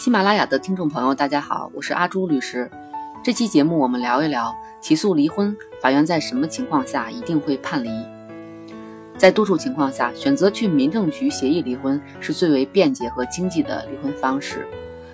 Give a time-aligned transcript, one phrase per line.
[0.00, 2.70] 喜马拉雅的听众朋友，大家好，我是阿朱律师。
[3.22, 7.90] 这期节目我们聊一聊起诉离婚，法院在什么情况下一定会判离？
[9.18, 14.66] 在多数情况下，选择去民政局协议离婚是最为便捷和经济的离婚方式。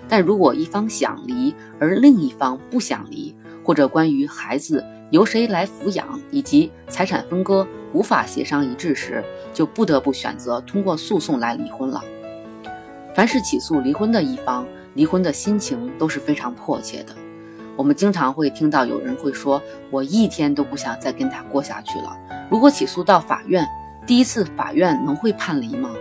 [0.07, 3.35] 但如果一方想离，而另一方不想离，
[3.65, 9.21] 或者关于孩子由谁来抚养以及财产分割无法协商一致时，
[9.53, 12.01] 就不得不选择通过诉讼来离婚了。
[13.13, 14.63] 凡是起诉离婚的一方，
[14.97, 17.15] 离婚的心情都是非常迫切的。
[17.75, 19.61] 我们经常会听到有人会说
[19.91, 22.17] ：“我一天都不想再跟他过下去了。”
[22.49, 23.63] 如果起诉到法院，
[24.07, 25.91] 第一次法院能会判离吗？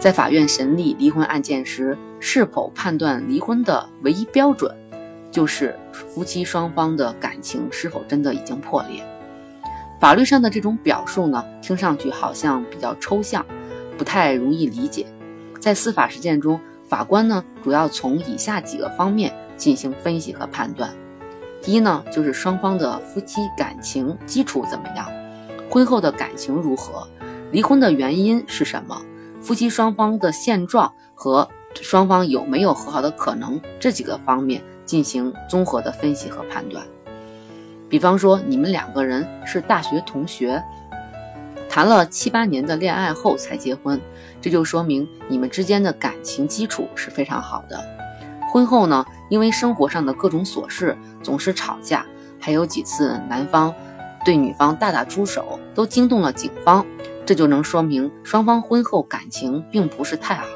[0.00, 4.74] 在法院审理离婚案件时，是否判断离婚的唯一标准，
[5.30, 9.04] 就是夫妻双方的感情是否真的已经破裂。
[10.00, 13.46] 法律上的这种表述呢，听上去好像比较抽象，
[13.96, 15.06] 不太容易理解。
[15.60, 16.58] 在司法实践中，
[16.90, 20.90] 法官呢主要从以下几个方面进行分析和判断。
[21.62, 25.08] 第一呢，就是双方的夫妻感情基础怎么样，
[25.70, 27.06] 婚后的感情如何，
[27.52, 29.00] 离婚的原因是什么，
[29.40, 36.84] 夫妻双方的现状和双方有没有和好的可能这几个方面进行综合的分析和判断。
[37.88, 40.60] 比方说，你们两个人是大学同学。
[41.70, 44.00] 谈了七八年的恋爱后才结婚，
[44.40, 47.80] 这就说明你们之间的感情基础是非常好的。
[48.52, 52.04] 婚后呢，因为生活上的各种琐事总是吵架，
[52.40, 53.72] 还有几次男方
[54.24, 56.84] 对女方大打出手，都惊动了警方，
[57.24, 60.46] 这就能说明双方婚后感情并不是太好。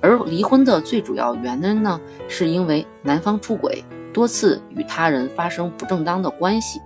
[0.00, 6.80] 而离婚的最主要原因呢，是因为男方出轨，多次与他人发生不正当的关系。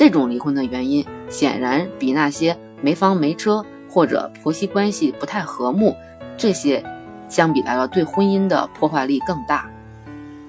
[0.00, 5.94] 这种离婚的原因，显然比那些没房没车或者婆媳关系不太和睦
[6.38, 6.82] 这些
[7.28, 9.70] 相比来了，对婚姻的破坏力更大。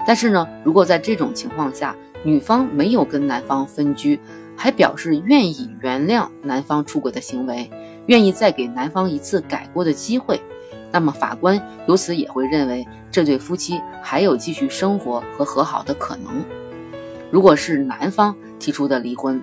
[0.07, 4.17] 但是呢，如果在这种情况下，女方没有跟男方分居，
[4.55, 7.69] 还表示愿意原谅男方出轨的行为，
[8.05, 10.39] 愿意再给男方一次改过的机会，
[10.93, 16.41] 那么法官由此也会认为这对夫妻还有继续生活和和好的可能。
[17.31, 19.41] 如果是男方提出的离婚，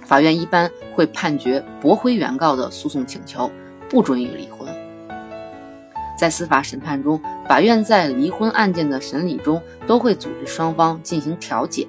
[0.00, 3.50] 法院一般会判决驳回原告的诉讼请求，
[3.86, 4.66] 不准予离婚。
[6.18, 11.86] 在司法审判中，法院在离婚案件的审理中都会组织双方进行调解。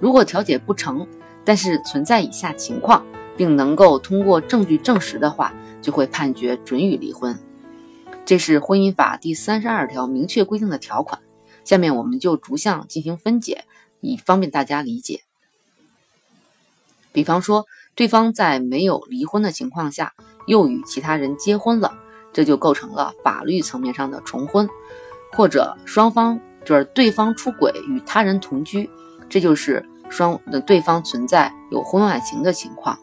[0.00, 1.06] 如果调解不成，
[1.44, 3.06] 但是存在以下情况，
[3.36, 7.38] 并能够通过证据证实的话，就会判决准予离婚。
[8.24, 11.20] 这是婚姻法第三十二条明确规定的条款。
[11.62, 13.64] 下面我们就逐项进行分解。
[14.00, 15.22] 以方便大家理解。
[17.12, 20.12] 比方说，对方在没有离婚的情况下
[20.46, 21.96] 又与其他人结婚了，
[22.32, 24.66] 这就构成了法律层面上的重婚；
[25.32, 28.90] 或者双方就是对方出轨与他人同居，
[29.30, 32.98] 这就是双的对方存在有婚外情的情况。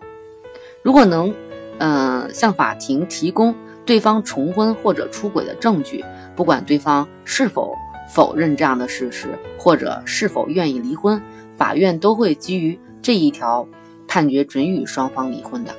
[0.83, 1.33] 如果能，
[1.79, 6.05] 嗯，向法庭提供对方重婚或者出轨的证据，
[6.35, 7.75] 不管对方是否。
[8.09, 11.21] 否认这样的事实，或者是否愿意离婚，
[11.57, 13.67] 法院都会基于这一条
[14.07, 15.73] 判决准予双方离婚的。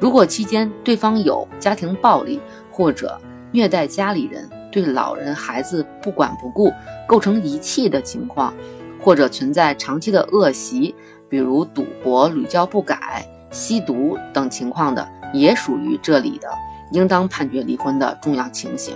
[0.00, 2.40] 如果期间对方有家庭暴力
[2.70, 3.20] 或者
[3.52, 6.72] 虐待家里人、对老人孩子不管不顾、
[7.06, 8.54] 构成遗弃的情况，
[8.98, 10.94] 或者存在长期的恶习，
[11.28, 16.48] 比如赌博屡教不改、吸毒等情况的，也属于这里的
[16.92, 18.94] 应当判决离婚的重要情形。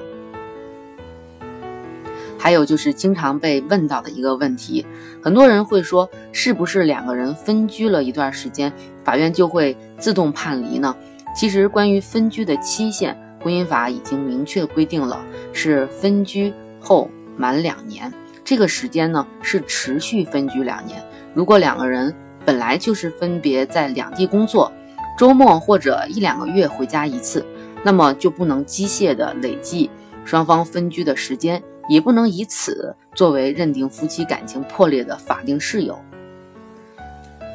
[2.45, 4.85] 还有就是经常被问到的一个问题，
[5.23, 8.71] 很多人会说，是不是两个人分居了一段时间，
[9.03, 10.95] 法院就会自动判离呢？
[11.35, 18.13] 其实，关于分居的期限，婚姻法已经明确规定了，是分居后满两年。
[18.45, 21.03] 这个时间呢，是持续分居两年。
[21.33, 22.15] 如果两个人
[22.45, 24.71] 本来就是分别在两地工作，
[25.19, 27.43] 周末或者一两个月回家一次，
[27.83, 29.89] 那么就不能机械的累计
[30.27, 31.63] 双方分居的时间。
[31.89, 35.99] 也不能以此作为认定夫妻感情破裂的法定事由。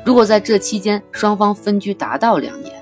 [0.06, 2.74] 如果在这期间双方分居达到两年，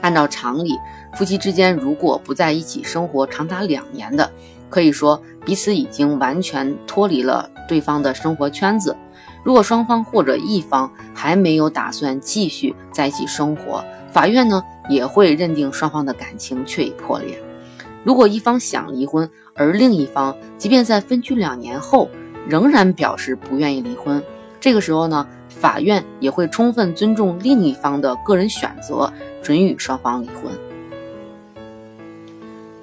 [0.00, 0.76] 按照常理，
[1.14, 4.30] 夫妻之间如果不在一起生活长达两年的，
[4.68, 8.96] 可以说彼此已经完全脱离了对方的生活圈子。
[9.42, 17.42] 如果双方或者一方还没有打算继续在一起生活，法院呢也会认定双方的感情确已破裂。
[18.04, 22.08] 如果一方想离婚，而另一方即便在分居两年后
[22.48, 24.22] 仍然表示不愿意离婚，
[24.60, 29.12] 这个时候呢，法院也会充分尊重另一方的个人选择，
[29.42, 30.52] 准予双方离婚。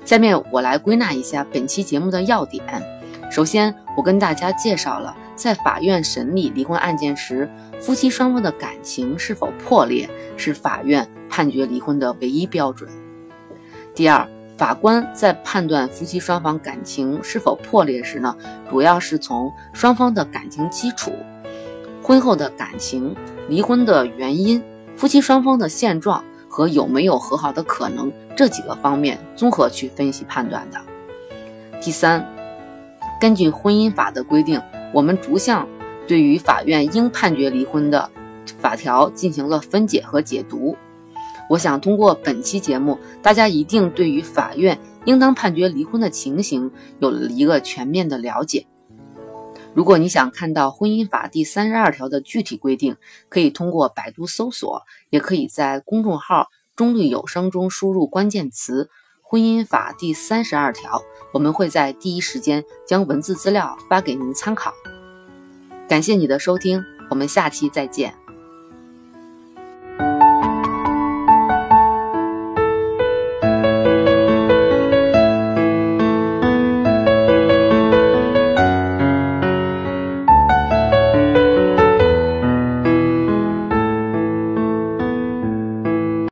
[0.05, 2.63] 下面我来归纳一下本期节目的要点。
[3.29, 7.47] 首先，我跟大家介绍了在法院审理离婚案件时，
[7.79, 12.89] 夫妻双方的感情是否破裂是法院判决离婚的唯一标准。
[13.93, 14.27] 第二，
[14.59, 18.35] 法官在判断夫妻双方感情是否破裂时呢，
[18.69, 21.13] 主要是从双方的感情基础、
[22.03, 23.15] 婚后的感情、
[23.47, 24.61] 离婚的原因、
[24.97, 30.77] 夫妻双方的现状和有没有和好的可能这几个方面综合去分析判断的。
[31.79, 32.27] 第三。
[33.21, 34.61] 根据婚姻法的规定，
[34.93, 35.65] 我们逐项
[36.05, 38.09] 对于法院应判决离婚的
[38.59, 40.75] 法条进行了分解和解读。
[41.49, 48.65] 我想通过本期节目，大家一定对于法院应当判决离婚的情形有了一个全面的了解。
[49.73, 52.95] 如果你想看到婚姻法第三十二条的具体规定，
[53.29, 58.89] 可以通过百度搜索，也可以在公众号“中律有声”中输入关键词。
[59.21, 61.01] 婚姻法第三十二条，
[61.33, 64.73] 我们会在第一时间将文字资料发给您参考。
[65.87, 68.18] 感谢你的收听，我们下期再见。